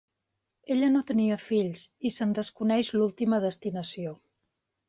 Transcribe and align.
Ella 0.75 0.87
no 0.93 1.01
tenia 1.11 1.37
fills 1.43 1.83
i 2.09 2.13
se'n 2.17 2.33
desconeix 2.39 2.93
l'última 2.97 3.43
destinació. 3.49 4.19